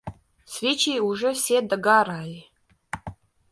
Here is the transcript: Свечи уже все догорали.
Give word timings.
Свечи 0.45 0.99
уже 0.99 1.31
все 1.35 1.61
догорали. 1.61 2.49